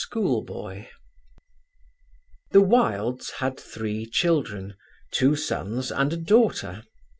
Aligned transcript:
CHAPTER 0.11 0.19
II 0.71 0.89
The 2.49 2.59
Wildes 2.61 3.33
had 3.37 3.59
three 3.59 4.07
children, 4.07 4.73
two 5.11 5.35
sons 5.35 5.91
and 5.91 6.11
a 6.11 6.17
daughter. 6.17 6.85